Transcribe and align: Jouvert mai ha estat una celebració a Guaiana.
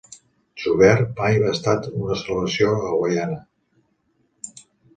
Jouvert 0.61 1.11
mai 1.19 1.37
ha 1.41 1.51
estat 1.57 1.85
una 1.99 2.17
celebració 2.23 2.73
a 2.89 2.91
Guaiana. 3.03 3.39